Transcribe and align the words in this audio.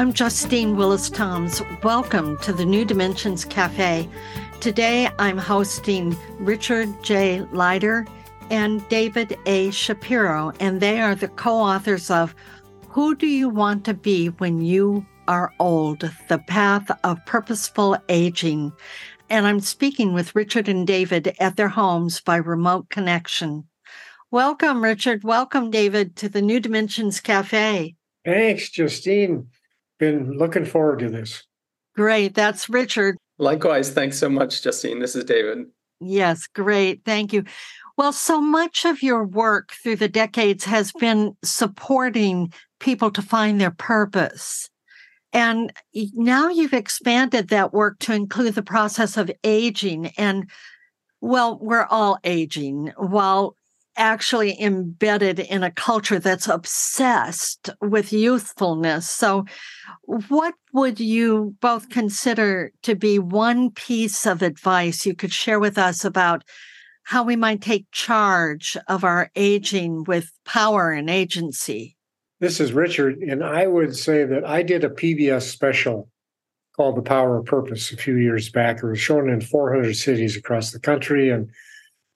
I'm 0.00 0.14
Justine 0.14 0.76
Willis 0.76 1.10
Toms. 1.10 1.60
Welcome 1.82 2.38
to 2.38 2.54
the 2.54 2.64
New 2.64 2.86
Dimensions 2.86 3.44
Cafe. 3.44 4.08
Today 4.58 5.10
I'm 5.18 5.36
hosting 5.36 6.16
Richard 6.38 6.88
J. 7.04 7.42
Leider 7.52 8.06
and 8.48 8.88
David 8.88 9.38
A. 9.44 9.70
Shapiro, 9.70 10.54
and 10.58 10.80
they 10.80 11.02
are 11.02 11.14
the 11.14 11.28
co 11.28 11.54
authors 11.54 12.10
of 12.10 12.34
Who 12.88 13.14
Do 13.14 13.26
You 13.26 13.50
Want 13.50 13.84
to 13.84 13.92
Be 13.92 14.28
When 14.28 14.62
You 14.62 15.04
Are 15.28 15.52
Old? 15.58 16.10
The 16.28 16.38
Path 16.38 16.90
of 17.04 17.22
Purposeful 17.26 17.98
Aging. 18.08 18.72
And 19.28 19.46
I'm 19.46 19.60
speaking 19.60 20.14
with 20.14 20.34
Richard 20.34 20.66
and 20.66 20.86
David 20.86 21.36
at 21.38 21.56
their 21.56 21.68
homes 21.68 22.22
by 22.22 22.36
remote 22.36 22.88
connection. 22.88 23.64
Welcome, 24.30 24.82
Richard. 24.82 25.24
Welcome, 25.24 25.70
David, 25.70 26.16
to 26.16 26.30
the 26.30 26.40
New 26.40 26.58
Dimensions 26.58 27.20
Cafe. 27.20 27.96
Thanks, 28.24 28.70
Justine. 28.70 29.48
Been 30.00 30.38
looking 30.38 30.64
forward 30.64 30.98
to 31.00 31.10
this. 31.10 31.44
Great. 31.94 32.34
That's 32.34 32.68
Richard. 32.68 33.16
Likewise. 33.38 33.90
Thanks 33.90 34.18
so 34.18 34.28
much, 34.28 34.62
Justine. 34.62 34.98
This 34.98 35.14
is 35.14 35.24
David. 35.24 35.66
Yes, 36.00 36.46
great. 36.46 37.02
Thank 37.04 37.32
you. 37.32 37.44
Well, 37.98 38.12
so 38.12 38.40
much 38.40 38.86
of 38.86 39.02
your 39.02 39.24
work 39.24 39.72
through 39.72 39.96
the 39.96 40.08
decades 40.08 40.64
has 40.64 40.90
been 40.92 41.36
supporting 41.44 42.52
people 42.78 43.10
to 43.10 43.20
find 43.20 43.60
their 43.60 43.70
purpose. 43.70 44.70
And 45.34 45.72
now 46.14 46.48
you've 46.48 46.72
expanded 46.72 47.48
that 47.48 47.74
work 47.74 47.98
to 48.00 48.14
include 48.14 48.54
the 48.54 48.62
process 48.62 49.18
of 49.18 49.30
aging. 49.44 50.08
And 50.16 50.50
well, 51.20 51.58
we're 51.60 51.86
all 51.90 52.18
aging 52.24 52.92
while 52.96 53.54
actually 53.96 54.60
embedded 54.60 55.38
in 55.38 55.62
a 55.62 55.70
culture 55.70 56.18
that's 56.18 56.48
obsessed 56.48 57.70
with 57.80 58.12
youthfulness. 58.12 59.08
So, 59.08 59.44
what 60.04 60.54
would 60.72 61.00
you 61.00 61.54
both 61.60 61.88
consider 61.88 62.72
to 62.82 62.94
be 62.94 63.18
one 63.18 63.70
piece 63.70 64.26
of 64.26 64.42
advice 64.42 65.04
you 65.04 65.14
could 65.14 65.32
share 65.32 65.60
with 65.60 65.78
us 65.78 66.04
about 66.04 66.44
how 67.04 67.24
we 67.24 67.36
might 67.36 67.60
take 67.60 67.86
charge 67.90 68.76
of 68.88 69.04
our 69.04 69.30
aging 69.34 70.04
with 70.04 70.30
power 70.44 70.92
and 70.92 71.10
agency? 71.10 71.96
This 72.38 72.60
is 72.60 72.72
Richard, 72.72 73.18
and 73.18 73.44
I 73.44 73.66
would 73.66 73.94
say 73.94 74.24
that 74.24 74.46
I 74.46 74.62
did 74.62 74.84
a 74.84 74.88
PBS 74.88 75.42
special 75.42 76.08
called 76.76 76.96
The 76.96 77.02
Power 77.02 77.38
of 77.38 77.44
Purpose 77.44 77.92
a 77.92 77.96
few 77.96 78.16
years 78.16 78.48
back. 78.48 78.78
It 78.78 78.86
was 78.86 78.98
shown 78.98 79.28
in 79.28 79.42
400 79.42 79.94
cities 79.94 80.36
across 80.36 80.70
the 80.70 80.80
country, 80.80 81.28
and 81.28 81.50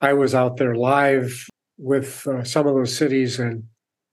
I 0.01 0.15
was 0.15 0.35
out 0.35 0.57
there 0.57 0.75
live 0.75 1.47
with 1.79 2.27
uh, 2.27 2.45
some 2.45 2.67
of 2.67 2.75
those 2.75 2.97
cities. 2.97 3.39
And 3.39 3.65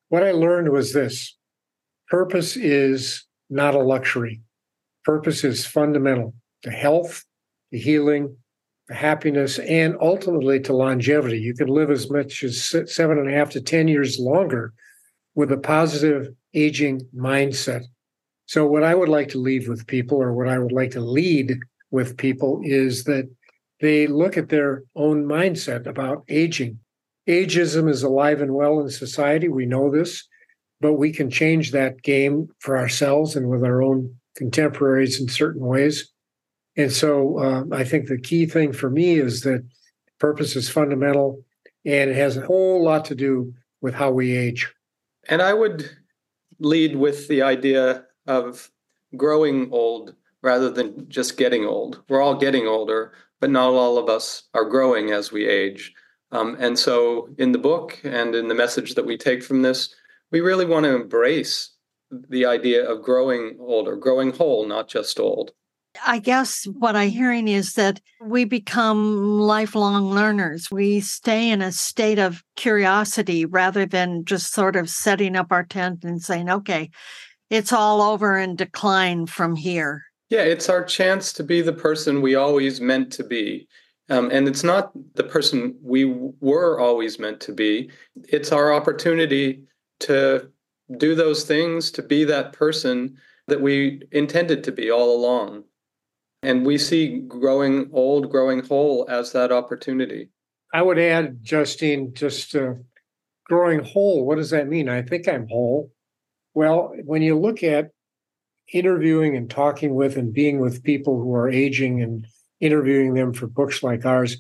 what 0.10 0.24
I 0.24 0.32
learned 0.32 0.70
was 0.70 0.94
this 0.94 1.38
purpose 2.10 2.56
is 2.58 3.26
not 3.50 3.76
a 3.76 3.80
luxury, 3.80 4.42
purpose 5.04 5.44
is 5.44 5.66
fundamental 5.66 6.34
to 6.64 6.72
health, 6.72 7.26
to 7.72 7.80
healing, 7.80 8.36
to 8.88 8.94
happiness, 8.94 9.60
and 9.60 9.96
ultimately 10.02 10.60
to 10.62 10.74
longevity. 10.74 11.40
You 11.40 11.54
can 11.54 11.68
live 11.68 11.92
as 11.92 12.10
much 12.10 12.44
as 12.44 12.64
seven 12.88 13.18
and 13.18 13.30
a 13.30 13.34
half 13.34 13.50
to 13.52 13.62
10 13.62 13.88
years 13.88 14.20
longer 14.20 14.74
with 15.36 15.52
a 15.52 15.58
positive 15.58 16.28
aging 16.54 17.02
mindset. 17.16 17.84
So, 18.46 18.68
what 18.68 18.84
I 18.84 18.96
would 18.96 19.10
like 19.10 19.30
to 19.30 19.38
leave 19.38 19.68
with 19.68 19.88
people, 19.88 20.22
or 20.22 20.34
what 20.34 20.50
I 20.50 20.60
would 20.60 20.74
like 20.74 20.92
to 20.92 21.00
lead 21.00 21.58
with 21.90 22.18
people, 22.18 22.60
is 22.64 23.06
that 23.06 23.30
they 23.80 24.08
look 24.08 24.38
at 24.38 24.50
their 24.50 24.84
own 24.96 25.26
mindset 25.26 25.88
about 25.88 26.24
aging 26.28 26.80
Ageism 27.32 27.90
is 27.90 28.04
alive 28.04 28.42
and 28.42 28.54
well 28.54 28.82
in 28.82 28.90
society. 28.90 29.48
We 29.48 29.66
know 29.66 29.90
this, 29.90 30.28
but 30.82 30.94
we 30.94 31.14
can 31.14 31.30
change 31.30 31.72
that 31.72 32.02
game 32.02 32.50
for 32.60 32.78
ourselves 32.78 33.36
and 33.36 33.50
with 33.50 33.64
our 33.64 33.82
own 33.82 34.14
contemporaries 34.36 35.20
in 35.20 35.30
certain 35.30 35.66
ways. 35.66 36.12
And 36.76 36.92
so 36.92 37.40
uh, 37.40 37.64
I 37.76 37.86
think 37.86 38.08
the 38.08 38.20
key 38.20 38.46
thing 38.46 38.74
for 38.74 38.90
me 38.90 39.16
is 39.20 39.42
that 39.42 39.66
purpose 40.20 40.56
is 40.56 40.70
fundamental 40.70 41.44
and 41.86 42.10
it 42.10 42.16
has 42.16 42.38
a 42.38 42.46
whole 42.46 42.84
lot 42.84 43.06
to 43.06 43.16
do 43.16 43.54
with 43.82 43.94
how 43.94 44.12
we 44.12 44.36
age. 44.36 44.72
And 45.30 45.42
I 45.42 45.54
would 45.54 45.90
lead 46.60 46.96
with 46.96 47.28
the 47.28 47.42
idea 47.42 48.06
of 48.28 48.70
growing 49.16 49.70
old 49.72 50.16
rather 50.44 50.70
than 50.70 51.08
just 51.10 51.38
getting 51.38 51.66
old. 51.66 52.04
We're 52.10 52.22
all 52.22 52.36
getting 52.36 52.68
older, 52.68 53.14
but 53.40 53.50
not 53.50 53.74
all 53.74 53.98
of 53.98 54.10
us 54.10 54.44
are 54.54 54.66
growing 54.66 55.12
as 55.12 55.32
we 55.32 55.48
age. 55.48 55.94
Um, 56.32 56.56
and 56.60 56.78
so, 56.80 57.30
in 57.38 57.52
the 57.52 57.58
book 57.58 58.00
and 58.04 58.36
in 58.36 58.48
the 58.48 58.56
message 58.56 58.96
that 58.96 59.06
we 59.06 59.18
take 59.18 59.44
from 59.44 59.62
this, 59.62 59.94
we 60.32 60.40
really 60.40 60.66
want 60.66 60.86
to 60.86 60.96
embrace 60.96 61.76
the 62.30 62.46
idea 62.46 62.90
of 62.90 63.04
growing 63.04 63.58
older, 63.60 63.96
growing 63.96 64.32
whole, 64.32 64.66
not 64.66 64.88
just 64.88 65.20
old. 65.20 65.52
I 66.06 66.20
guess 66.20 66.66
what 66.80 66.96
I'm 66.96 67.10
hearing 67.10 67.48
is 67.50 67.74
that 67.74 68.00
we 68.22 68.46
become 68.46 69.40
lifelong 69.40 70.12
learners. 70.12 70.70
We 70.72 71.02
stay 71.02 71.50
in 71.50 71.62
a 71.62 71.72
state 71.72 72.18
of 72.18 72.44
curiosity 72.56 73.46
rather 73.46 73.86
than 73.86 74.24
just 74.24 74.54
sort 74.54 74.78
of 74.78 74.90
setting 74.90 75.36
up 75.36 75.52
our 75.52 75.66
tent 75.66 76.06
and 76.06 76.22
saying, 76.22 76.50
okay, 76.50 76.92
it's 77.50 77.74
all 77.74 78.02
over 78.02 78.38
and 78.38 78.58
decline 78.58 79.26
from 79.26 79.56
here. 79.58 80.04
Yeah, 80.30 80.44
it's 80.44 80.70
our 80.70 80.84
chance 80.84 81.34
to 81.34 81.44
be 81.44 81.62
the 81.62 81.74
person 81.74 82.22
we 82.22 82.36
always 82.36 82.80
meant 82.80 83.12
to 83.14 83.24
be. 83.26 83.68
Um, 84.12 84.30
and 84.30 84.46
it's 84.46 84.64
not 84.64 84.92
the 85.16 85.24
person 85.24 85.74
we 85.82 86.04
were 86.42 86.78
always 86.78 87.18
meant 87.18 87.40
to 87.42 87.54
be. 87.54 87.90
It's 88.28 88.52
our 88.52 88.74
opportunity 88.74 89.64
to 90.02 90.50
do 90.98 91.16
those 91.16 91.46
things, 91.46 91.92
to 91.92 92.04
be 92.04 92.26
that 92.26 92.52
person 92.52 93.18
that 93.48 93.62
we 93.62 94.02
intended 94.12 94.66
to 94.66 94.72
be 94.74 94.92
all 94.92 95.16
along. 95.16 95.64
And 96.44 96.66
we 96.66 96.78
see 96.78 97.20
growing 97.22 97.90
old, 97.94 98.30
growing 98.30 98.66
whole 98.66 99.06
as 99.10 99.32
that 99.32 99.54
opportunity. 99.54 100.28
I 100.74 100.82
would 100.82 101.00
add, 101.00 101.38
Justine, 101.42 102.14
just 102.14 102.54
uh, 102.54 102.74
growing 103.46 103.80
whole. 103.80 104.26
What 104.26 104.36
does 104.36 104.50
that 104.50 104.68
mean? 104.68 104.90
I 104.90 105.04
think 105.04 105.30
I'm 105.30 105.48
whole. 105.48 105.90
Well, 106.54 106.94
when 107.06 107.22
you 107.22 107.40
look 107.40 107.64
at 107.64 107.92
interviewing 108.74 109.38
and 109.38 109.50
talking 109.50 109.96
with 109.96 110.18
and 110.18 110.34
being 110.34 110.60
with 110.60 110.84
people 110.84 111.22
who 111.22 111.34
are 111.34 111.50
aging 111.50 112.02
and 112.02 112.26
interviewing 112.62 113.14
them 113.14 113.34
for 113.34 113.48
books 113.48 113.84
like 113.84 114.06
ours, 114.06 114.38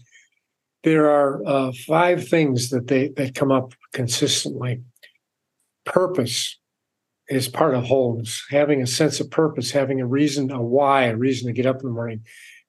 there 0.83 1.09
are 1.09 1.45
uh, 1.45 1.71
five 1.85 2.27
things 2.27 2.69
that 2.69 2.87
they 2.87 3.09
that 3.17 3.35
come 3.35 3.51
up 3.51 3.73
consistently. 3.93 4.81
Purpose 5.85 6.57
is 7.27 7.47
part 7.47 7.75
of 7.75 7.83
wholeness. 7.83 8.43
Having 8.49 8.81
a 8.81 8.87
sense 8.87 9.19
of 9.19 9.29
purpose, 9.29 9.71
having 9.71 10.01
a 10.01 10.07
reason, 10.07 10.51
a 10.51 10.61
why, 10.61 11.03
a 11.03 11.15
reason 11.15 11.47
to 11.47 11.53
get 11.53 11.65
up 11.65 11.81
in 11.81 11.87
the 11.87 11.93
morning. 11.93 12.21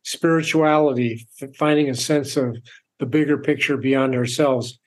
Spirituality, 0.04 1.26
finding 1.56 1.88
a 1.88 1.94
sense 1.94 2.36
of 2.36 2.56
the 2.98 3.06
bigger 3.06 3.38
picture 3.38 3.76
beyond 3.76 4.14
ourselves. 4.14 4.78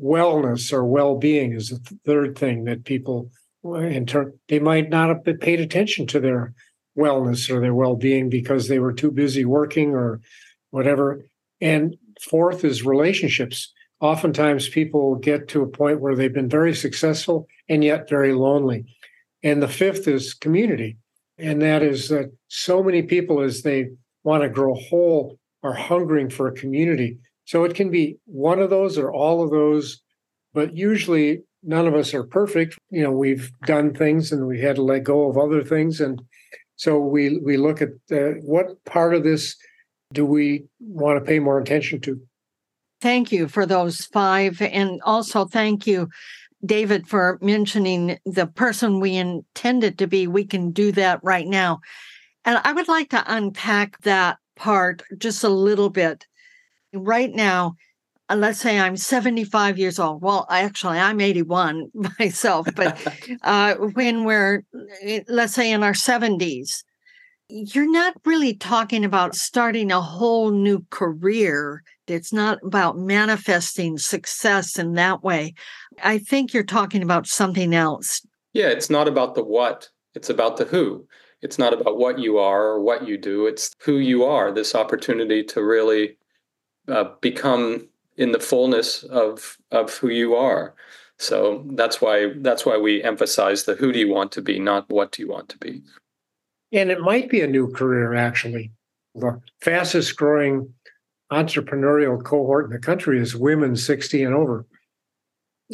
Wellness 0.00 0.72
or 0.72 0.84
well-being 0.84 1.52
is 1.52 1.68
the 1.68 1.98
third 2.04 2.36
thing 2.36 2.64
that 2.64 2.84
people 2.84 3.30
in 3.64 4.04
turn 4.04 4.32
they 4.48 4.58
might 4.58 4.90
not 4.90 5.08
have 5.08 5.40
paid 5.40 5.60
attention 5.60 6.06
to 6.06 6.20
their 6.20 6.52
wellness 6.98 7.50
or 7.50 7.60
their 7.60 7.74
well-being 7.74 8.28
because 8.28 8.68
they 8.68 8.78
were 8.78 8.92
too 8.92 9.10
busy 9.10 9.44
working 9.44 9.90
or 9.90 10.20
whatever. 10.70 11.24
And 11.60 11.96
fourth 12.20 12.64
is 12.64 12.84
relationships. 12.84 13.72
Oftentimes 14.00 14.68
people 14.68 15.16
get 15.16 15.48
to 15.48 15.62
a 15.62 15.68
point 15.68 16.00
where 16.00 16.14
they've 16.14 16.32
been 16.32 16.48
very 16.48 16.74
successful 16.74 17.46
and 17.68 17.82
yet 17.82 18.08
very 18.08 18.32
lonely. 18.32 18.84
And 19.42 19.62
the 19.62 19.68
fifth 19.68 20.08
is 20.08 20.34
community. 20.34 20.96
And 21.38 21.60
that 21.62 21.82
is 21.82 22.08
that 22.08 22.32
so 22.48 22.82
many 22.82 23.02
people 23.02 23.40
as 23.40 23.62
they 23.62 23.88
want 24.22 24.42
to 24.42 24.48
grow 24.48 24.74
whole 24.74 25.38
are 25.62 25.74
hungering 25.74 26.30
for 26.30 26.48
a 26.48 26.54
community. 26.54 27.18
So 27.44 27.64
it 27.64 27.74
can 27.74 27.90
be 27.90 28.18
one 28.26 28.60
of 28.60 28.70
those 28.70 28.96
or 28.98 29.12
all 29.12 29.42
of 29.42 29.50
those 29.50 30.00
but 30.54 30.76
usually 30.76 31.42
none 31.62 31.86
of 31.86 31.94
us 31.94 32.14
are 32.14 32.22
perfect. 32.22 32.78
You 32.90 33.02
know 33.02 33.10
we've 33.10 33.50
done 33.66 33.92
things 33.92 34.32
and 34.32 34.46
we 34.46 34.60
had 34.60 34.76
to 34.76 34.82
let 34.82 35.02
go 35.02 35.28
of 35.28 35.36
other 35.36 35.62
things 35.62 36.00
and 36.00 36.22
so 36.76 36.98
we 36.98 37.38
we 37.38 37.56
look 37.56 37.82
at 37.82 37.90
uh, 38.12 38.38
what 38.42 38.84
part 38.84 39.14
of 39.14 39.24
this 39.24 39.56
do 40.12 40.24
we 40.24 40.64
want 40.80 41.18
to 41.18 41.24
pay 41.24 41.38
more 41.38 41.58
attention 41.58 42.00
to. 42.02 42.20
Thank 43.00 43.32
you 43.32 43.48
for 43.48 43.66
those 43.66 44.06
five, 44.06 44.62
and 44.62 45.00
also 45.02 45.44
thank 45.44 45.86
you 45.86 46.08
David, 46.64 47.06
for 47.06 47.38
mentioning 47.42 48.18
the 48.24 48.46
person 48.46 49.00
we 49.00 49.16
intended 49.16 49.98
to 49.98 50.06
be. 50.06 50.26
We 50.26 50.44
can 50.44 50.70
do 50.70 50.92
that 50.92 51.20
right 51.22 51.46
now. 51.46 51.80
And 52.44 52.60
I 52.64 52.72
would 52.72 52.88
like 52.88 53.10
to 53.10 53.24
unpack 53.26 54.00
that 54.02 54.38
part 54.56 55.02
just 55.18 55.44
a 55.44 55.48
little 55.48 55.90
bit. 55.90 56.26
Right 56.92 57.32
now, 57.32 57.74
uh, 58.30 58.36
let's 58.36 58.60
say 58.60 58.78
I'm 58.78 58.96
75 58.96 59.78
years 59.78 59.98
old. 59.98 60.22
Well, 60.22 60.46
actually, 60.50 60.98
I'm 60.98 61.20
81 61.20 61.90
myself, 62.18 62.66
but 62.74 62.98
uh, 63.42 63.74
when 63.74 64.24
we're, 64.24 64.64
eh, 65.02 65.20
let's 65.28 65.54
say, 65.54 65.70
in 65.70 65.82
our 65.82 65.92
70s, 65.92 66.84
you're 67.48 67.90
not 67.90 68.14
really 68.24 68.54
talking 68.54 69.04
about 69.04 69.34
starting 69.34 69.92
a 69.92 70.00
whole 70.00 70.50
new 70.50 70.84
career. 70.90 71.82
It's 72.06 72.32
not 72.32 72.58
about 72.64 72.96
manifesting 72.96 73.98
success 73.98 74.78
in 74.78 74.94
that 74.94 75.22
way. 75.22 75.54
I 76.02 76.18
think 76.18 76.54
you're 76.54 76.62
talking 76.64 77.02
about 77.02 77.26
something 77.26 77.74
else. 77.74 78.26
Yeah, 78.54 78.68
it's 78.68 78.88
not 78.88 79.08
about 79.08 79.34
the 79.34 79.44
what, 79.44 79.88
it's 80.14 80.30
about 80.30 80.56
the 80.56 80.64
who. 80.64 81.06
It's 81.42 81.58
not 81.58 81.74
about 81.74 81.98
what 81.98 82.18
you 82.18 82.38
are 82.38 82.68
or 82.68 82.80
what 82.80 83.06
you 83.06 83.18
do, 83.18 83.46
it's 83.46 83.70
who 83.80 83.98
you 83.98 84.24
are, 84.24 84.50
this 84.50 84.74
opportunity 84.74 85.44
to 85.44 85.62
really 85.62 86.16
uh, 86.88 87.04
become 87.20 87.88
in 88.16 88.32
the 88.32 88.40
fullness 88.40 89.02
of 89.04 89.58
of 89.70 89.94
who 89.98 90.08
you 90.08 90.34
are. 90.34 90.74
So 91.18 91.64
that's 91.72 92.00
why 92.00 92.32
that's 92.36 92.66
why 92.66 92.76
we 92.76 93.02
emphasize 93.02 93.64
the 93.64 93.74
who 93.74 93.92
do 93.92 93.98
you 93.98 94.12
want 94.12 94.32
to 94.32 94.42
be, 94.42 94.58
not 94.58 94.88
what 94.88 95.12
do 95.12 95.22
you 95.22 95.28
want 95.28 95.48
to 95.50 95.58
be. 95.58 95.82
And 96.72 96.90
it 96.90 97.00
might 97.00 97.30
be 97.30 97.40
a 97.40 97.46
new 97.46 97.70
career, 97.70 98.14
actually. 98.14 98.72
The 99.14 99.40
fastest 99.60 100.16
growing 100.16 100.74
entrepreneurial 101.32 102.22
cohort 102.22 102.66
in 102.66 102.72
the 102.72 102.78
country 102.78 103.20
is 103.20 103.36
women 103.36 103.76
60 103.76 104.24
and 104.24 104.34
over. 104.34 104.66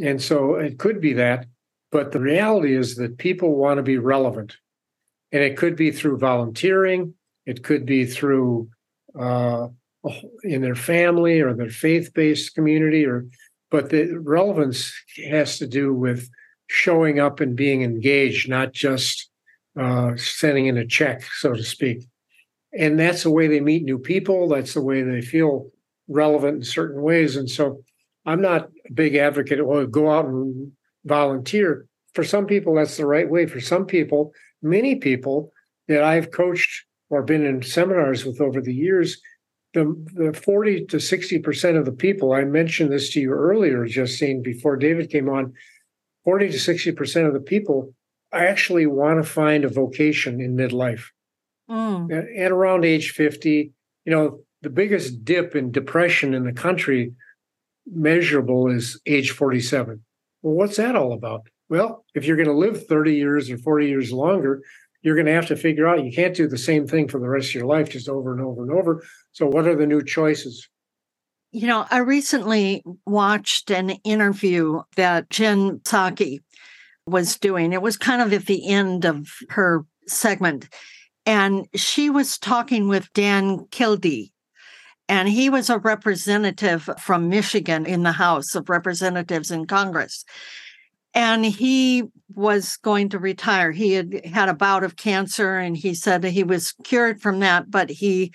And 0.01 0.21
so 0.21 0.57
it 0.57 0.79
could 0.79 1.01
be 1.01 1.15
that. 1.15 1.47
But 1.91 2.13
the 2.13 2.21
reality 2.21 2.75
is 2.75 2.97
that 2.97 3.19
people 3.19 3.57
want 3.57 3.79
to 3.79 3.83
be 3.83 3.99
relevant. 3.99 4.57
And 5.33 5.43
it 5.43 5.57
could 5.57 5.75
be 5.75 5.91
through 5.91 6.19
volunteering, 6.19 7.15
it 7.47 7.65
could 7.65 7.87
be 7.87 8.05
through 8.05 8.69
uh, 9.19 9.69
in 10.43 10.63
their 10.63 10.75
family 10.75 11.41
or 11.41 11.55
their 11.55 11.71
faith-based 11.71 12.55
community 12.55 13.05
or 13.05 13.27
but 13.71 13.91
the 13.91 14.17
relevance 14.19 14.93
has 15.29 15.59
to 15.59 15.67
do 15.67 15.95
with 15.95 16.29
showing 16.69 17.21
up 17.21 17.41
and 17.41 17.57
being 17.57 17.83
engaged 17.83 18.49
not 18.49 18.73
just 18.73 19.29
uh, 19.79 20.17
sending 20.17 20.67
in 20.67 20.77
a 20.77 20.87
check 20.87 21.23
so 21.39 21.53
to 21.53 21.63
speak. 21.63 22.05
And 22.77 22.99
that's 22.99 23.25
the 23.25 23.31
way 23.31 23.47
they 23.47 23.61
meet 23.61 23.85
new 23.85 23.99
people 23.99 24.49
that's 24.49 24.75
the 24.75 24.83
way 24.83 25.03
they 25.03 25.21
feel 25.21 25.71
relevant 26.09 26.57
in 26.57 26.65
certain 26.65 27.03
ways 27.03 27.37
and 27.37 27.49
so 27.49 27.83
i'm 28.27 28.41
not 28.41 28.69
a 28.89 28.93
big 28.93 29.15
advocate 29.15 29.65
well 29.65 29.87
go 29.87 30.11
out 30.11 30.25
and 30.25 30.73
volunteer. 31.05 31.87
For 32.15 32.25
some 32.25 32.47
people 32.47 32.75
that's 32.75 32.97
the 32.97 33.07
right 33.07 33.29
way. 33.29 33.47
For 33.47 33.61
some 33.61 33.87
people 33.87 34.33
many 34.63 34.97
people 34.97 35.53
that 35.89 36.03
i've 36.03 36.31
coached 36.31 36.87
or 37.11 37.23
been 37.23 37.45
in 37.45 37.63
seminars 37.63 38.25
with 38.25 38.41
over 38.41 38.61
the 38.61 38.75
years 38.75 39.21
the, 39.73 39.95
the 40.15 40.33
40 40.33 40.87
to 40.87 40.97
60% 40.97 41.79
of 41.79 41.85
the 41.85 41.93
people, 41.93 42.33
I 42.33 42.45
mentioned 42.45 42.93
this 42.93 43.11
to 43.13 43.21
you 43.21 43.33
earlier, 43.33 43.85
just 43.87 44.19
Justine, 44.19 44.43
before 44.43 44.77
David 44.77 45.11
came 45.11 45.29
on, 45.29 45.53
40 46.25 46.51
to 46.51 46.57
60% 46.57 47.27
of 47.27 47.33
the 47.33 47.41
people 47.41 47.95
actually 48.33 48.87
want 48.87 49.23
to 49.23 49.29
find 49.29 49.65
a 49.65 49.69
vocation 49.69 50.41
in 50.41 50.57
midlife. 50.57 51.05
Mm. 51.71 52.11
And, 52.11 52.29
and 52.29 52.53
around 52.53 52.85
age 52.85 53.11
50, 53.11 53.73
you 54.05 54.13
know, 54.13 54.41
the 54.63 54.71
biggest 54.71 55.25
dip 55.25 55.57
in 55.57 55.71
depression 55.71 56.35
in 56.35 56.45
the 56.45 56.53
country 56.53 57.13
measurable 57.87 58.69
is 58.69 59.01
age 59.07 59.31
47. 59.31 60.03
Well, 60.43 60.55
what's 60.55 60.77
that 60.77 60.97
all 60.97 61.13
about? 61.13 61.43
Well, 61.69 62.05
if 62.15 62.25
you're 62.25 62.37
going 62.37 62.49
to 62.49 62.55
live 62.55 62.87
30 62.87 63.15
years 63.15 63.51
or 63.51 63.57
40 63.57 63.87
years 63.87 64.13
longer, 64.13 64.63
you're 65.03 65.15
going 65.15 65.27
to 65.27 65.33
have 65.33 65.47
to 65.47 65.57
figure 65.57 65.89
out 65.89 66.05
you 66.05 66.13
can't 66.13 66.35
do 66.35 66.47
the 66.47 66.59
same 66.59 66.87
thing 66.87 67.09
for 67.09 67.19
the 67.19 67.29
rest 67.29 67.49
of 67.49 67.55
your 67.55 67.67
life 67.67 67.89
just 67.89 68.09
over 68.09 68.33
and 68.33 68.41
over 68.41 68.63
and 68.63 68.73
over. 68.73 69.03
So, 69.33 69.47
what 69.47 69.67
are 69.67 69.77
the 69.77 69.87
new 69.87 70.03
choices? 70.03 70.69
You 71.53 71.67
know, 71.67 71.87
I 71.91 71.99
recently 71.99 72.85
watched 73.07 73.71
an 73.71 73.91
interview 74.05 74.83
that 74.97 75.31
Jen 75.31 75.81
Psaki 75.81 76.41
was 77.07 77.39
doing. 77.39 77.73
It 77.73 77.83
was 77.83 77.97
kind 77.97 78.23
of 78.23 78.33
at 78.33 78.47
the 78.47 78.69
end 78.69 79.05
of 79.05 79.29
her 79.49 79.85
segment. 80.07 80.69
And 81.27 81.67
she 81.75 82.09
was 82.09 82.39
talking 82.39 82.89
with 82.89 83.13
Dan 83.15 83.67
Kildee. 83.71 84.33
And 85.09 85.29
he 85.29 85.51
was 85.51 85.69
a 85.69 85.79
representative 85.79 86.89
from 87.01 87.29
Michigan 87.29 87.85
in 87.85 88.05
the 88.05 88.13
House 88.13 88.55
of 88.55 88.69
Representatives 88.69 89.51
in 89.51 89.67
Congress 89.67 90.25
and 91.15 91.45
he 91.45 92.05
was 92.35 92.77
going 92.79 93.09
to 93.11 93.19
retire. 93.19 93.73
He 93.73 93.93
had 93.93 94.25
had 94.25 94.49
a 94.49 94.55
bout 94.55 94.85
of 94.85 94.97
cancer 94.97 95.57
and 95.57 95.77
he 95.77 95.95
said 95.95 96.25
he 96.25 96.45
was 96.45 96.75
cured 96.85 97.21
from 97.21 97.41
that, 97.41 97.71
but 97.71 97.91
he 97.91 98.33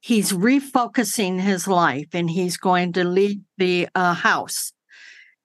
he's 0.00 0.32
refocusing 0.32 1.40
his 1.40 1.66
life 1.68 2.08
and 2.12 2.30
he's 2.30 2.56
going 2.56 2.92
to 2.92 3.04
lead 3.04 3.42
the 3.56 3.88
uh, 3.94 4.14
house. 4.14 4.72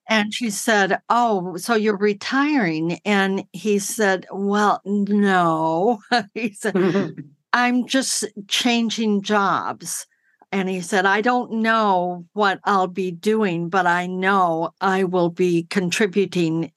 And 0.08 0.34
she 0.34 0.50
said, 0.50 0.98
"Oh, 1.08 1.56
so 1.56 1.74
you're 1.74 1.96
retiring?" 1.96 3.00
And 3.06 3.44
he 3.52 3.78
said, 3.78 4.26
"Well, 4.30 4.82
no." 4.84 6.00
he 6.34 6.52
said, 6.52 6.76
"I'm 7.52 7.86
just 7.86 8.24
changing 8.48 9.22
jobs." 9.22 10.06
And 10.54 10.68
he 10.68 10.80
said, 10.82 11.04
I 11.04 11.20
don't 11.20 11.50
know 11.50 12.26
what 12.32 12.60
I'll 12.62 12.86
be 12.86 13.10
doing, 13.10 13.68
but 13.68 13.88
I 13.88 14.06
know 14.06 14.70
I 14.80 15.02
will 15.02 15.28
be 15.28 15.64
contributing 15.64 16.70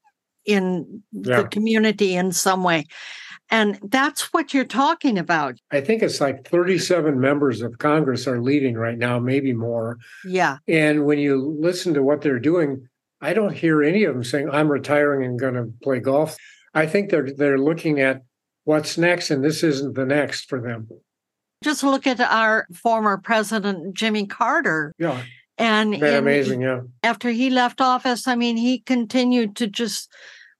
in 0.44 1.04
yeah. 1.12 1.42
the 1.42 1.48
community 1.48 2.16
in 2.16 2.32
some 2.32 2.64
way. 2.64 2.86
And 3.50 3.78
that's 3.84 4.32
what 4.32 4.52
you're 4.52 4.64
talking 4.64 5.16
about. 5.16 5.58
I 5.70 5.80
think 5.80 6.02
it's 6.02 6.20
like 6.20 6.44
37 6.48 7.20
members 7.20 7.62
of 7.62 7.78
Congress 7.78 8.26
are 8.26 8.40
leaving 8.40 8.74
right 8.74 8.98
now, 8.98 9.20
maybe 9.20 9.52
more. 9.52 9.98
Yeah. 10.24 10.58
And 10.66 11.04
when 11.04 11.20
you 11.20 11.56
listen 11.60 11.94
to 11.94 12.02
what 12.02 12.20
they're 12.20 12.40
doing, 12.40 12.88
I 13.20 13.32
don't 13.32 13.54
hear 13.54 13.84
any 13.84 14.02
of 14.02 14.12
them 14.12 14.24
saying, 14.24 14.50
I'm 14.50 14.68
retiring 14.68 15.24
and 15.24 15.38
going 15.38 15.54
to 15.54 15.72
play 15.84 16.00
golf. 16.00 16.36
I 16.74 16.86
think 16.86 17.10
they're 17.10 17.32
they're 17.32 17.58
looking 17.58 18.00
at 18.00 18.22
what's 18.64 18.98
next, 18.98 19.30
and 19.30 19.44
this 19.44 19.62
isn't 19.62 19.94
the 19.94 20.04
next 20.04 20.48
for 20.48 20.60
them. 20.60 20.88
Just 21.62 21.82
look 21.82 22.06
at 22.06 22.20
our 22.20 22.66
former 22.74 23.18
president, 23.18 23.94
Jimmy 23.94 24.26
Carter. 24.26 24.94
Yeah. 24.98 25.22
And, 25.58 25.94
and 25.94 26.04
amazing, 26.04 26.62
yeah. 26.62 26.82
After 27.02 27.30
he 27.30 27.50
left 27.50 27.80
office, 27.80 28.28
I 28.28 28.36
mean, 28.36 28.56
he 28.56 28.78
continued 28.78 29.56
to 29.56 29.66
just 29.66 30.08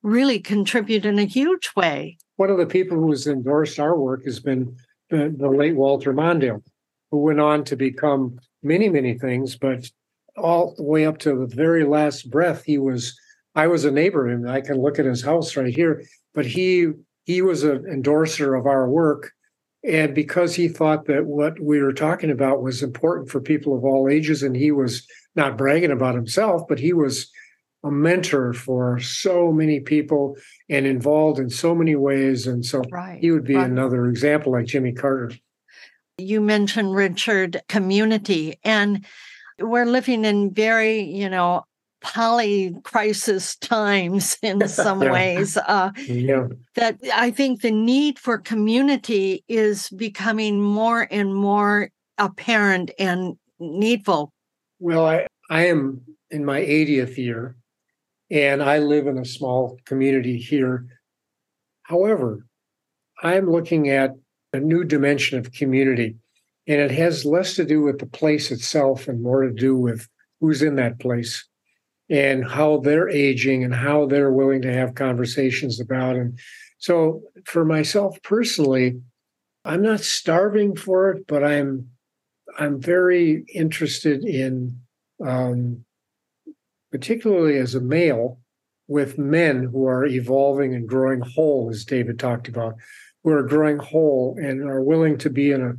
really 0.03 0.41
contribute 0.41 1.07
in 1.07 1.19
a 1.19 1.25
huge 1.25 1.71
way. 1.77 2.19
One 2.37 2.51
of 2.51 2.59
the 2.59 2.67
people 2.67 2.97
who 2.99 3.11
has 3.11 3.27
endorsed 3.27 3.79
our 3.79 3.97
work 3.97 4.25
has 4.25 4.41
been 4.41 4.77
the, 5.11 5.35
the 5.37 5.49
late 5.49 5.77
Walter 5.77 6.13
Mondale, 6.13 6.63
who 7.11 7.19
went 7.19 7.41
on 7.41 7.65
to 7.65 7.77
become 7.77 8.39
many, 8.63 8.89
many 8.89 9.17
things, 9.17 9.57
but 9.57 9.89
all 10.37 10.75
the 10.77 10.83
way 10.83 11.07
up 11.07 11.19
to 11.19 11.37
the 11.37 11.55
very 11.55 11.85
last 11.85 12.31
breath, 12.31 12.65
he 12.65 12.79
was. 12.79 13.17
I 13.55 13.67
was 13.67 13.85
a 13.85 13.91
neighbor, 13.91 14.29
and 14.29 14.49
I 14.49 14.61
can 14.61 14.81
look 14.81 14.99
at 14.99 15.05
his 15.05 15.23
house 15.23 15.57
right 15.57 15.75
here. 15.75 16.05
But 16.35 16.47
he 16.47 16.93
he 17.25 17.43
was 17.43 17.65
an 17.65 17.87
endorser 17.87 18.55
of 18.55 18.67
our 18.67 18.89
work, 18.89 19.33
and 19.85 20.15
because 20.15 20.55
he 20.55 20.69
thought 20.69 21.07
that 21.07 21.27
what 21.27 21.61
we 21.61 21.81
were 21.81 21.93
talking 21.93 22.31
about 22.31 22.63
was 22.63 22.83
important 22.83 23.31
for 23.31 23.41
people 23.41 23.77
of 23.77 23.85
all 23.85 24.09
ages, 24.09 24.43
and 24.43 24.57
he 24.57 24.73
was 24.73 25.07
not 25.37 25.57
bragging 25.57 25.93
about 25.93 26.15
himself, 26.15 26.63
but 26.69 26.81
he 26.81 26.93
was 26.93 27.31
a 27.85 27.91
mentor 27.91 28.53
for 28.53 28.99
so 28.99 29.53
many 29.53 29.79
people 29.79 30.37
and 30.69 30.85
involved 30.85 31.39
in 31.39 31.49
so 31.49 31.75
many 31.77 31.95
ways. 31.95 32.47
And 32.47 32.67
so 32.67 32.83
right. 32.91 33.21
he 33.21 33.31
would 33.31 33.45
be 33.45 33.55
right. 33.55 33.71
another 33.71 34.07
example 34.09 34.53
like 34.53 34.67
Jimmy 34.67 34.93
Carter. 34.93 35.33
You 36.19 36.41
mentioned 36.41 36.93
Richard 36.97 37.63
community, 37.69 38.59
and 38.65 39.07
we're 39.61 39.87
living 39.87 40.25
in 40.25 40.53
very, 40.53 41.03
you 41.03 41.29
know, 41.29 41.65
poly 42.01 42.75
crisis 42.85 43.57
times 43.57 44.37
in 44.43 44.67
some 44.69 45.03
yeah. 45.03 45.13
ways. 45.13 45.57
Uh, 45.57 45.91
yeah. 46.07 46.49
That 46.75 46.99
I 47.15 47.31
think 47.31 47.63
the 47.63 47.71
need 47.71 48.19
for 48.19 48.39
community 48.39 49.45
is 49.49 49.89
becoming 49.91 50.61
more 50.61 51.07
and 51.11 51.35
more 51.35 51.91
apparent 52.19 52.91
and 52.99 53.37
needful. 53.59 54.33
Well, 54.81 55.07
I, 55.07 55.27
I 55.51 55.67
am 55.67 56.03
in 56.31 56.45
my 56.45 56.61
80th 56.61 57.17
year, 57.17 57.57
and 58.31 58.63
I 58.63 58.79
live 58.79 59.07
in 59.07 59.19
a 59.19 59.25
small 59.25 59.79
community 59.85 60.39
here. 60.39 60.87
However, 61.83 62.47
I'm 63.23 63.51
looking 63.51 63.89
at 63.89 64.13
a 64.53 64.61
new 64.61 64.85
dimension 64.85 65.39
of 65.39 65.53
community, 65.53 66.17
and 66.67 66.81
it 66.81 66.91
has 66.93 67.25
less 67.25 67.55
to 67.57 67.65
do 67.65 67.83
with 67.83 67.99
the 67.99 68.07
place 68.07 68.51
itself 68.51 69.09
and 69.09 69.23
more 69.23 69.43
to 69.43 69.53
do 69.53 69.77
with 69.77 70.07
who's 70.41 70.63
in 70.63 70.77
that 70.77 71.01
place 71.01 71.49
and 72.11 72.49
how 72.49 72.79
they're 72.79 73.09
aging 73.09 73.65
and 73.65 73.75
how 73.75 74.07
they're 74.07 74.33
willing 74.33 74.63
to 74.63 74.73
have 74.73 74.95
conversations 74.95 75.81
about. 75.81 76.17
And 76.17 76.39
so, 76.79 77.23
for 77.45 77.65
myself 77.65 78.19
personally, 78.23 79.01
I'm 79.65 79.83
not 79.83 80.01
starving 80.01 80.77
for 80.77 81.11
it, 81.11 81.27
but 81.27 81.45
I'm 81.45 81.91
I'm 82.59 82.81
very 82.81 83.45
interested 83.55 84.25
in 84.25 84.81
um, 85.25 85.85
particularly 86.91 87.59
as 87.59 87.75
a 87.75 87.81
male, 87.81 88.41
with 88.87 89.19
men 89.19 89.65
who 89.65 89.87
are 89.87 90.07
evolving 90.07 90.75
and 90.75 90.89
growing 90.89 91.21
whole, 91.21 91.69
as 91.71 91.85
David 91.85 92.19
talked 92.19 92.49
about, 92.49 92.75
who 93.23 93.31
are 93.31 93.43
growing 93.43 93.79
whole 93.79 94.37
and 94.41 94.63
are 94.63 94.83
willing 94.83 95.19
to 95.19 95.29
be 95.31 95.51
in 95.51 95.63
a 95.63 95.75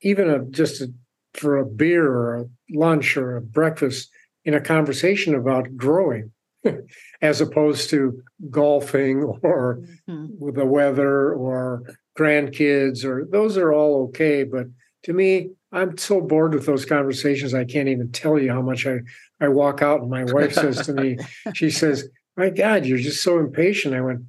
even 0.00 0.28
a 0.28 0.44
just 0.46 0.80
a, 0.80 0.92
for 1.34 1.58
a 1.58 1.66
beer 1.66 2.10
or 2.10 2.40
a 2.40 2.44
lunch 2.70 3.16
or 3.16 3.36
a 3.36 3.42
breakfast 3.42 4.10
in 4.44 4.54
a 4.54 4.60
conversation 4.60 5.34
about 5.34 5.76
growing 5.76 6.30
as 7.22 7.40
opposed 7.40 7.90
to 7.90 8.22
golfing 8.50 9.22
or 9.42 9.80
mm-hmm. 10.08 10.26
with 10.38 10.56
the 10.56 10.66
weather 10.66 11.32
or 11.32 11.82
grandkids 12.18 13.04
or 13.04 13.24
those 13.24 13.56
are 13.56 13.72
all 13.72 14.04
okay 14.04 14.44
but 14.44 14.66
to 15.02 15.12
me 15.12 15.50
i'm 15.72 15.96
so 15.98 16.20
bored 16.20 16.54
with 16.54 16.66
those 16.66 16.84
conversations 16.84 17.54
i 17.54 17.64
can't 17.64 17.88
even 17.88 18.10
tell 18.12 18.38
you 18.38 18.52
how 18.52 18.62
much 18.62 18.86
i 18.86 18.98
i 19.40 19.48
walk 19.48 19.82
out 19.82 20.00
and 20.00 20.10
my 20.10 20.24
wife 20.24 20.52
says 20.52 20.86
to 20.86 20.92
me 20.92 21.16
she 21.54 21.70
says 21.70 22.08
my 22.36 22.50
god 22.50 22.86
you're 22.86 22.98
just 22.98 23.22
so 23.22 23.38
impatient 23.38 23.94
i 23.94 24.00
went 24.00 24.20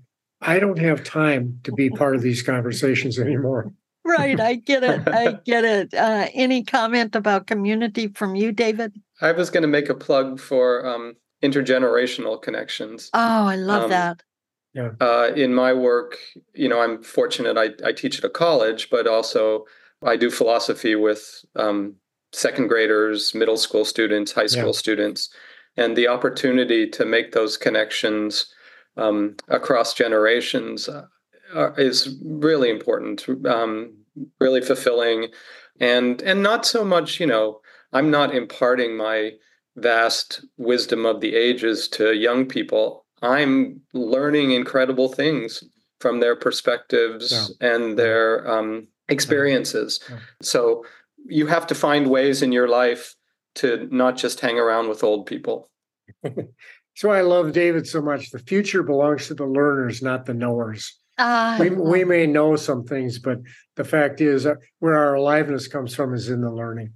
i 0.42 0.58
don't 0.58 0.80
have 0.80 1.04
time 1.04 1.60
to 1.64 1.72
be 1.74 1.90
part 1.90 2.16
of 2.16 2.22
these 2.22 2.42
conversations 2.42 3.20
anymore 3.20 3.72
right 4.18 4.40
i 4.40 4.56
get 4.56 4.84
it 4.84 5.08
i 5.08 5.32
get 5.46 5.64
it 5.64 5.94
uh, 5.94 6.28
any 6.34 6.64
comment 6.64 7.16
about 7.16 7.48
community 7.48 8.08
from 8.10 8.36
you 8.36 8.52
david 8.52 8.94
i 9.22 9.32
was 9.32 9.50
going 9.50 9.64
to 9.64 9.68
make 9.68 9.90
a 9.90 9.96
plug 9.96 10.40
for 10.40 10.86
um, 10.86 11.16
intergenerational 11.46 12.42
connections. 12.42 13.10
Oh, 13.14 13.48
I 13.48 13.56
love 13.56 13.84
um, 13.84 13.90
that. 13.92 14.24
Yeah. 14.74 14.92
Uh, 15.00 15.32
in 15.36 15.54
my 15.54 15.72
work, 15.72 16.18
you 16.54 16.68
know, 16.68 16.82
I'm 16.82 17.02
fortunate. 17.02 17.58
I, 17.58 17.70
I 17.88 17.94
teach 17.94 18.18
at 18.18 18.26
a 18.26 18.30
college, 18.30 18.90
but 18.90 19.08
also 19.08 19.66
I 20.04 20.18
do 20.18 20.30
philosophy 20.30 20.96
with 20.96 21.46
um, 21.56 21.96
second 22.34 22.68
graders, 22.68 23.34
middle 23.34 23.58
school 23.58 23.86
students, 23.86 24.34
high 24.34 24.48
school 24.48 24.68
yeah. 24.68 24.72
students, 24.74 25.30
and 25.78 25.96
the 25.96 26.08
opportunity 26.08 26.90
to 26.90 27.06
make 27.06 27.32
those 27.32 27.56
connections 27.56 28.54
um, 28.98 29.36
across 29.48 29.94
generations 29.94 30.90
uh, 30.90 31.72
is 31.78 32.18
really 32.24 32.70
important, 32.70 33.26
um, 33.46 33.94
really 34.40 34.62
fulfilling, 34.62 35.28
and 35.80 36.22
and 36.22 36.42
not 36.44 36.66
so 36.66 36.84
much. 36.84 37.20
You 37.20 37.28
know, 37.28 37.60
I'm 37.94 38.12
not 38.12 38.34
imparting 38.36 38.98
my 38.98 39.32
vast 39.76 40.46
wisdom 40.58 41.06
of 41.06 41.20
the 41.22 41.36
ages 41.36 41.88
to 41.90 42.14
young 42.14 42.46
people, 42.46 43.06
I'm 43.22 43.82
learning 43.94 44.52
incredible 44.52 45.10
things 45.10 45.64
from 46.00 46.20
their 46.20 46.36
perspectives 46.36 47.32
yeah. 47.32 47.74
and 47.74 47.98
their 47.98 48.48
um, 48.50 48.88
experiences. 49.10 50.00
Yeah. 50.10 50.20
So 50.42 50.86
you 51.26 51.48
have 51.48 51.68
to 51.68 51.76
find 51.76 52.10
ways 52.10 52.42
in 52.42 52.52
your 52.52 52.68
life 52.68 53.16
to 53.56 53.88
not 53.92 54.18
just 54.18 54.40
hang 54.40 54.60
around 54.60 54.90
with 54.90 55.04
old 55.04 55.26
people. 55.26 55.70
so 56.96 57.10
I 57.10 57.22
love 57.22 57.54
David 57.54 57.88
so 57.88 58.02
much. 58.02 58.32
The 58.32 58.40
future 58.40 58.84
belongs 58.84 59.28
to 59.28 59.34
the 59.34 59.46
learners, 59.46 60.02
not 60.02 60.26
the 60.26 60.34
knowers. 60.34 61.00
Uh, 61.18 61.58
we, 61.60 61.70
we 61.70 62.04
may 62.04 62.28
know 62.28 62.56
some 62.56 62.84
things, 62.84 63.20
but 63.20 63.40
the 63.76 63.84
fact 63.84 64.22
is, 64.22 64.46
uh, 64.46 64.56
where 64.80 64.96
our 64.96 65.16
aliveness 65.16 65.68
comes 65.68 65.96
from 65.96 66.14
is 66.14 66.30
in 66.30 66.42
the 66.42 66.52
learning. 66.52 66.92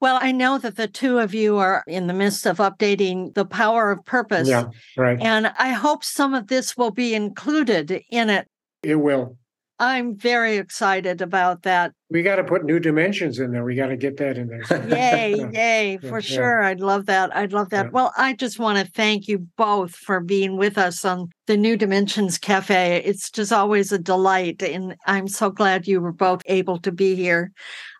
Well, 0.00 0.18
I 0.20 0.30
know 0.32 0.58
that 0.58 0.76
the 0.76 0.86
two 0.86 1.18
of 1.18 1.34
you 1.34 1.58
are 1.58 1.82
in 1.88 2.06
the 2.06 2.14
midst 2.14 2.46
of 2.46 2.58
updating 2.58 3.34
the 3.34 3.44
power 3.44 3.90
of 3.90 4.04
purpose. 4.04 4.48
Yeah, 4.48 4.66
right. 4.96 5.18
And 5.20 5.52
I 5.58 5.70
hope 5.70 6.04
some 6.04 6.34
of 6.34 6.46
this 6.46 6.76
will 6.76 6.92
be 6.92 7.14
included 7.14 8.02
in 8.10 8.30
it. 8.30 8.46
It 8.82 8.96
will. 8.96 9.37
I'm 9.80 10.16
very 10.16 10.56
excited 10.56 11.20
about 11.20 11.62
that. 11.62 11.92
We 12.10 12.22
got 12.22 12.36
to 12.36 12.44
put 12.44 12.64
new 12.64 12.80
dimensions 12.80 13.38
in 13.38 13.52
there. 13.52 13.64
We 13.64 13.76
got 13.76 13.88
to 13.88 13.96
get 13.96 14.16
that 14.16 14.36
in 14.36 14.48
there. 14.48 14.62
yay, 14.88 15.36
yeah. 15.36 15.50
yay, 15.52 15.98
for 15.98 16.18
yeah. 16.18 16.20
sure. 16.20 16.62
I'd 16.62 16.80
love 16.80 17.06
that. 17.06 17.34
I'd 17.36 17.52
love 17.52 17.70
that. 17.70 17.86
Yeah. 17.86 17.90
Well, 17.92 18.12
I 18.16 18.32
just 18.32 18.58
want 18.58 18.78
to 18.78 18.92
thank 18.92 19.28
you 19.28 19.46
both 19.56 19.94
for 19.94 20.18
being 20.18 20.56
with 20.56 20.78
us 20.78 21.04
on 21.04 21.28
the 21.46 21.56
New 21.56 21.76
Dimensions 21.76 22.38
Cafe. 22.38 23.02
It's 23.04 23.30
just 23.30 23.52
always 23.52 23.92
a 23.92 23.98
delight. 23.98 24.62
And 24.62 24.96
I'm 25.06 25.28
so 25.28 25.50
glad 25.50 25.86
you 25.86 26.00
were 26.00 26.12
both 26.12 26.42
able 26.46 26.78
to 26.80 26.90
be 26.90 27.14
here. 27.14 27.52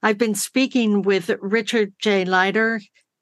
I've 0.02 0.18
been 0.18 0.34
speaking 0.34 1.02
with 1.02 1.30
Richard 1.40 1.92
J. 2.00 2.24
Leider 2.24 2.80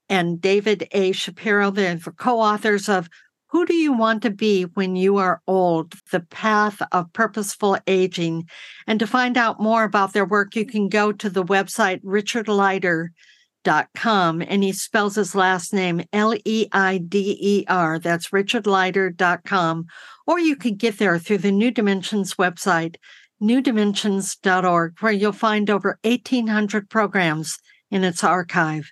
and 0.09 0.41
David 0.41 0.89
A. 0.93 1.13
Shapiro. 1.13 1.71
They're 1.71 1.97
the 1.97 2.13
co 2.13 2.41
authors 2.41 2.89
of 2.89 3.09
who 3.57 3.65
do 3.65 3.75
you 3.75 3.95
want 3.95 4.21
to 4.21 4.29
be 4.29 4.65
when 4.65 4.97
you 4.97 5.17
are 5.17 5.41
old? 5.47 5.95
The 6.13 6.21
Path 6.21 6.83
of 6.93 7.11
Purposeful 7.15 7.79
Aging. 7.87 8.47
And 8.87 9.01
to 9.01 9.07
find 9.07 9.39
out 9.39 9.63
more 9.63 9.85
about 9.85 10.13
their 10.13 10.27
work, 10.27 10.55
you 10.55 10.67
can 10.67 10.91
go 10.91 11.11
to 11.11 11.31
the 11.31 11.43
website 11.43 12.05
richardleider.com 12.05 14.43
and 14.43 14.63
he 14.63 14.73
spells 14.73 15.15
his 15.15 15.35
last 15.35 15.73
name 15.73 16.05
L 16.13 16.35
E 16.45 16.67
I 16.71 16.99
D 16.99 17.39
E 17.41 17.65
R. 17.67 17.99
That's 17.99 18.29
richardleider.com. 18.29 19.87
Or 20.27 20.39
you 20.39 20.57
can 20.57 20.75
get 20.75 20.99
there 20.99 21.19
through 21.19 21.39
the 21.39 21.51
New 21.51 21.71
Dimensions 21.71 22.35
website, 22.35 22.97
newdimensions.org, 23.43 24.97
where 25.01 25.13
you'll 25.13 25.33
find 25.33 25.71
over 25.71 25.99
1,800 26.03 26.91
programs 26.91 27.59
in 27.91 28.05
its 28.05 28.23
archive. 28.23 28.91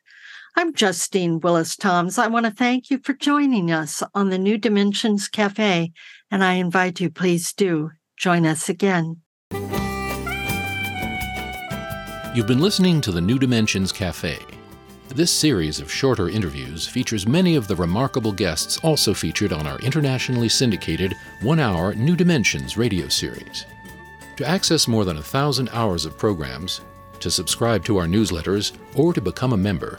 I'm 0.57 0.73
Justine 0.73 1.41
Willis 1.41 1.75
Toms. 1.77 2.17
I 2.17 2.29
want 2.29 2.47
to 2.47 2.53
thank 2.53 2.89
you 2.89 2.99
for 2.99 3.13
joining 3.13 3.73
us 3.73 4.05
on 4.15 4.31
the 4.31 4.39
New 4.39 4.57
Dimensions 4.57 5.27
Cafe, 5.27 5.91
and 6.31 6.45
I 6.45 6.53
invite 6.55 7.01
you, 7.01 7.11
please 7.11 7.53
do 7.53 7.91
join 8.17 8.47
us 8.47 8.69
again. 8.69 9.21
You've 12.33 12.47
been 12.47 12.61
listening 12.61 13.01
to 13.01 13.11
the 13.11 13.21
New 13.21 13.37
Dimensions 13.37 13.91
Cafe. 13.91 14.39
This 15.09 15.33
series 15.33 15.81
of 15.81 15.91
shorter 15.91 16.29
interviews 16.29 16.87
features 16.87 17.27
many 17.27 17.57
of 17.57 17.67
the 17.67 17.75
remarkable 17.75 18.33
guests 18.33 18.79
also 18.85 19.13
featured 19.13 19.53
on 19.53 19.67
our 19.67 19.81
internationally 19.81 20.49
syndicated 20.49 21.15
one 21.43 21.59
hour 21.59 21.95
New 21.97 22.15
Dimensions 22.15 22.77
radio 22.77 23.09
series. 23.09 23.67
To 24.37 24.47
access 24.47 24.87
more 24.87 25.05
than 25.05 25.17
a 25.17 25.23
thousand 25.23 25.69
hours 25.73 26.05
of 26.05 26.17
programs, 26.17 26.81
to 27.19 27.31
subscribe 27.31 27.85
to 27.87 27.97
our 27.97 28.07
newsletters, 28.07 28.71
or 28.95 29.13
to 29.13 29.21
become 29.21 29.53
a 29.53 29.57
member, 29.57 29.99